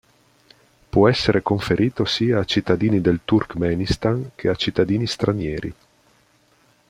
Può 0.89 1.07
essere 1.07 1.43
conferito 1.43 2.05
sia 2.05 2.39
a 2.39 2.43
cittadini 2.43 3.01
del 3.01 3.19
Turkmenistan 3.23 4.31
che 4.33 4.47
a 4.49 4.55
cittadini 4.55 5.05
stranieri. 5.05 5.75